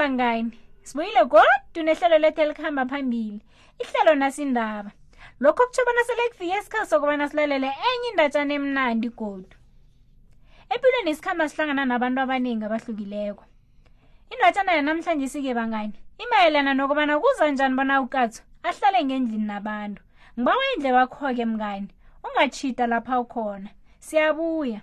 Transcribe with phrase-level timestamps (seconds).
[0.00, 3.40] mangani sibuyile kodwa nehlelo lethu elikuhamba phambili
[3.82, 4.90] ihlelo nasindaba
[5.40, 9.54] lokho kutsho bona selekufike isikhathi sokubana silalele enye indatshana emnandi godu
[10.72, 13.44] empilweni isikhamba sihlangana nabantu abaningi abahlukileko
[14.32, 15.94] indatshana yanamhlanje sike bangani
[16.24, 20.00] imayelana nokubana kuza njani bona ukatho ahlale ngendlini nabantu
[20.38, 21.88] ngibawa indle wakho-ke mngani
[22.26, 23.68] ungatshita lapha ukhona
[24.06, 24.80] siyabuya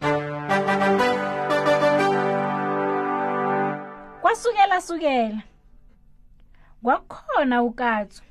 [4.27, 5.41] kwasukela sukela
[6.83, 8.21] kwakukhona ukatsu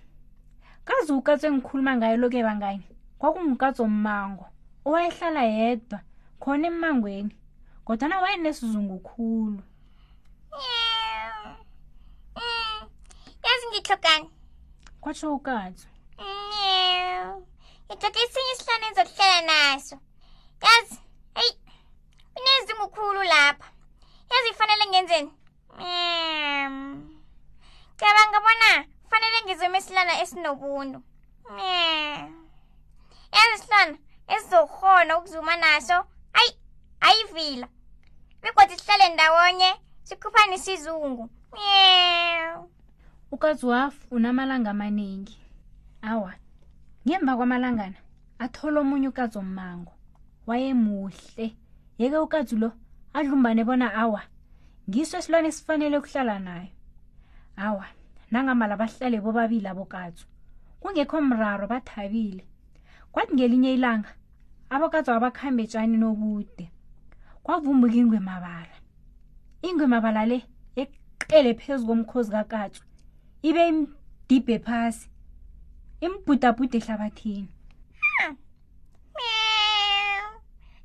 [0.84, 2.84] kazi ukatsu engikhuluma ngayo lokuye bangani
[3.19, 4.45] kwakungukatsu omango
[4.86, 5.98] owayehlala yedwa
[6.42, 7.32] khona emmangweni
[7.86, 9.60] kodwana wayenesizungu khulu
[13.44, 14.28] yazi ngihlogani
[15.02, 15.89] kwatsho ukatsu
[17.89, 19.97] ngithoka esinye isihlane enzokuhlala naso
[20.62, 20.98] yazi
[21.41, 21.52] eyi
[22.36, 23.67] unezingukhulu lapha
[24.30, 25.33] yazi ifanele ngenzeni
[27.96, 28.70] cabanga bona
[29.05, 30.98] kufanele ngizome isilwana esinobuntu
[33.34, 33.96] yazi isilwana
[34.34, 35.96] esizokhona ukuzuma naso
[36.38, 36.52] ayi
[37.06, 37.68] ayivila
[38.42, 39.70] begodwa sihlale ndawonye
[40.06, 41.24] sikhuphane isizungu
[43.34, 45.36] ukaziwafu unamalanga amaningi
[46.11, 46.33] awa
[47.08, 47.98] ngemva kwamalangana
[48.44, 49.92] athola omunye ukazommango
[50.48, 51.46] wayemuhle
[52.00, 52.68] yeke ukazi lo
[53.14, 54.22] adlumbane bona awa
[54.91, 56.69] ngiso isilwane esifanele ukuhlala naye
[57.67, 57.87] awa
[58.31, 60.27] nangamala bahlale bobabili abokatso
[60.81, 62.45] kungekho mraro bathabile
[63.12, 64.11] kwathi ngelinye ilanga
[64.75, 66.67] abokatso wabakhambe tshani nobude
[67.45, 68.75] kwavumbuka ingwemabala
[69.69, 70.39] ingwemabala le
[70.83, 72.83] eqele phezu komkhozi kakatso
[73.48, 75.11] ibe imdibhe phasi
[76.07, 77.48] imbhudabhude ehlabathini
[78.02, 78.36] hmm.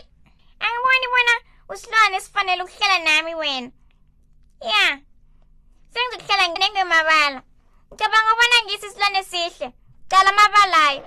[0.64, 1.34] angiboni bona
[1.68, 3.70] usilwane esifanele ukuhlela nami wena
[4.70, 4.84] ya
[5.92, 7.40] sengizokuhlela nengemabala
[7.88, 9.68] ngicabanga ubona ngisi isilwane sihle
[10.08, 11.02] cala amabalayo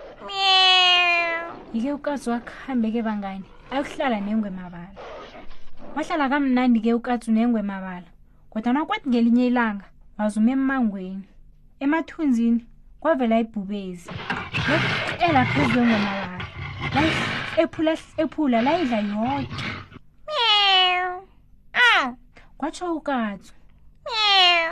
[1.73, 4.91] yike ukazi wakuhambeke bangani ayokuhlala nengwemabala
[5.95, 8.09] wahlala kamnandi ke ukatsi nengwemabala
[8.49, 9.85] kodwa nakwati ngelinye ilanga
[10.17, 11.25] wazuma emmangweni
[11.81, 12.66] emathunzini
[13.01, 14.09] kwavela ibhubezi
[15.28, 17.13] elaphezulu ngamawala
[17.62, 19.66] ephula ephula layidla yonke
[20.29, 21.07] mew
[22.57, 23.53] kwatsho ukatso
[24.06, 24.72] mew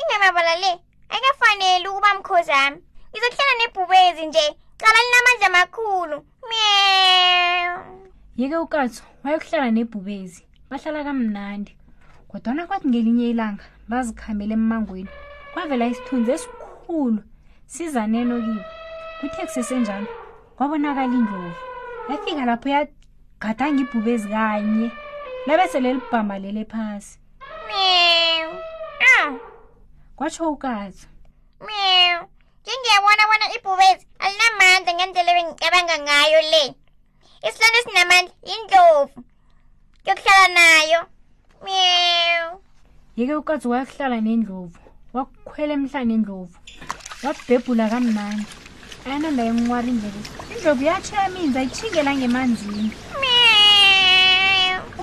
[0.00, 0.72] ingamabala le
[1.12, 2.78] ayikafanele ukuba mkhozami
[3.10, 4.46] ngizohlala nebhubezi nje
[4.80, 6.16] cala linamandla amakhulu
[6.50, 7.72] mew
[8.40, 11.72] yeke ukatso wayekuhlala nebhubezi bahlala kamnandi
[12.28, 15.08] kodwana kwathi ngelinye ilanga bazikhambela emmangweni
[15.52, 17.14] kwavela isithunzi esikhulu cool
[17.74, 18.62] sizanelo kiwe
[19.20, 20.08] kuthe kusesenjalo
[20.56, 21.52] kwabonakala indlovu
[22.10, 24.88] yafika lapho yagadanga ibhubezi kanye
[25.48, 27.10] labesele libhambalele phasi
[27.68, 28.48] mew
[30.16, 31.02] kwatsho ukazi
[31.66, 32.18] mew
[32.64, 36.64] ngingiyabona bona ibhubezi alinamandla ngendlela ebengicabanga ngayo le
[37.46, 39.18] isilani esinamandla yindlovu
[40.06, 41.00] yokuhlala nayo
[41.64, 42.46] mew
[43.18, 44.78] yeke ukazi wayakuhlala nendlovu
[45.14, 46.58] wakukhwela emhlane endlovu
[47.24, 48.44] wabhebhula kamnandi
[49.06, 50.20] ayananda yenwari indlebe
[50.54, 52.86] indlobu yatshaya minzi ayithingela ngemanzini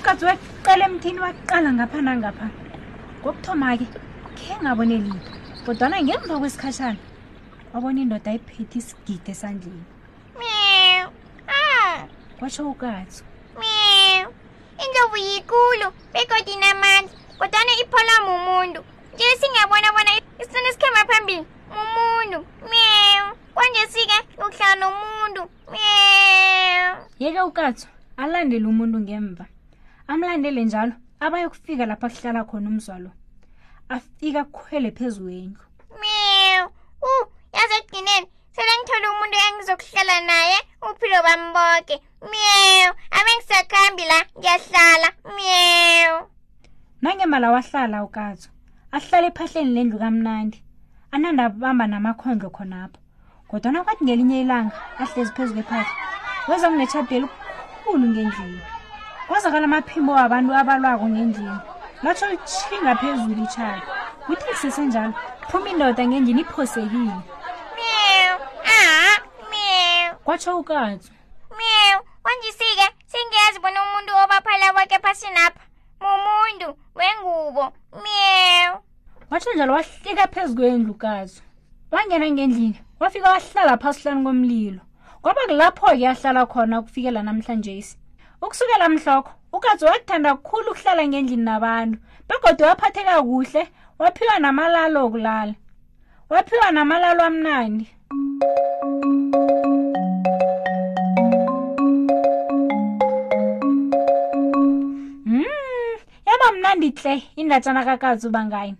[0.00, 2.46] ukazi wacela emthini waqala ngapha nangapha
[3.20, 3.86] ngokuthoma ke
[4.38, 5.28] khe ngabone lipho
[5.64, 7.00] kodwana ngemva kwesikhashana
[7.72, 9.84] wabona indoda ayiphethe isigidi esandleni
[11.52, 12.08] ah.
[12.38, 13.20] kwatsho ukazi
[14.84, 18.80] indlovu yikulu begodi namandla kodwana ipholwa mumuntu
[19.14, 20.12] nje singabona bona
[20.42, 21.44] isona isikhamba phambili
[21.74, 22.38] umuntu
[22.70, 26.90] mew kwanje sike uhlala nomuntu mew
[27.22, 27.86] yeke ukatso
[28.22, 29.44] alandele umuntu ngemva
[30.12, 30.94] amlandele njalo
[31.24, 33.10] abayokufika lapha kuhlala khona umzwalo
[33.94, 35.64] afika khwele phezu wendlu
[36.00, 36.62] mew
[37.10, 37.12] u
[37.56, 40.58] yasekugcineni sele ngithole umuntu engizokuhlala naye
[40.88, 41.94] uphilo bamboke
[42.32, 45.08] mew abe ngisakuhambi la ngiyahlala
[45.38, 46.12] mew
[47.02, 48.48] nangemala wahlala ukatso
[48.96, 50.58] ahlale ephahleni lendlu kamnandi
[51.16, 52.98] anandabamba namakhondlo khonapho
[53.48, 55.90] kodwana kwathi ngelinye ilanga ahlezi phezu kwephahla
[56.48, 58.60] weza kunetshabi elikhulu ngendlini
[59.26, 61.58] kwazakala amaphimbo wabantu abalwako ngendlini
[62.04, 63.80] latsho litshinga phezulu itshabi
[64.26, 65.12] kuthi sisenjalo
[65.48, 67.14] phuma indoda ngendlini iphosekile
[70.24, 71.10] kwatsho ukatsi
[71.58, 75.62] mew kwanjisike sengiyazi bona umuntu obaphala kwakhe phasinapha
[76.02, 76.66] mumuntu
[76.98, 77.64] wengubo
[78.02, 78.72] mew
[79.30, 81.42] watsho njalo wahlika phezu kwendlu kazo
[81.90, 84.80] wangena ngendlini wafika wahlala phasi hlani komlilo
[85.22, 87.98] kwaba kulapho-ke ahlala khona ukufikela namhlanje si
[88.42, 93.62] ukusukela mhlokho ukazi wakuthanda kukhulu ukuhlala ngendlini nabantu begodwa waphatheka kuhle
[93.98, 95.54] waphiwa namalalo okulala
[96.30, 97.86] waphiwa namalalo amnandi
[105.24, 105.44] mm,
[106.26, 108.78] yaba mnandi tle indatshana kakazi ubangayini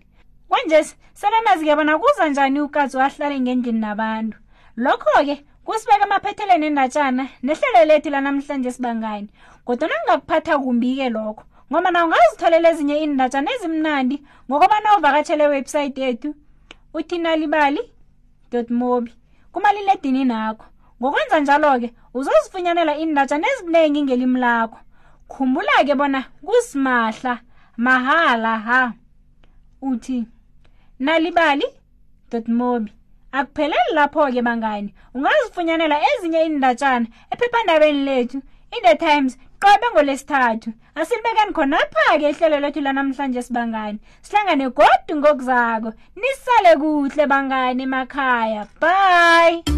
[0.67, 0.83] nje
[1.13, 4.37] selenazi-ke bona kuza njani ukazi wahlale ngendlini nabantu
[4.83, 5.35] lokho-ke
[5.65, 9.27] kusibeka emaphethelweni endatshana nehlelo lethu lanamhlanje sibangani
[9.65, 14.15] kodwana kungakuphatha kumbi-ke lokho ngoba nawo ngazitholela ezinye iindatshana ezimnandi
[14.47, 16.29] ngokobana uvakatshele ewebhsayithi yethu
[16.97, 17.81] uthinalibali
[18.79, 19.11] mobi
[19.53, 20.65] kumaliledini nakho
[20.99, 24.79] ngokwenza njalo-ke uzozifunyanela iindatshana ezinengi ngelimi lakho
[25.31, 27.33] khumbula-ke bona kusimahla
[27.85, 28.79] mahala ha
[29.91, 30.19] uthi
[30.99, 31.65] nalibali
[32.31, 32.91] dodmomi
[33.31, 38.39] akupheleli lapho-ke mangani ungazifunyanela ezinye indatshana ephephandabeni lethu
[38.75, 45.89] inthe times qobe ngolesithathu asilibekeni khonapha-ke ihlelo lethu lanamhlanje sibangani sihlangane godu ngokuzako
[46.19, 49.76] nisale kuhle bangani emakhaya bye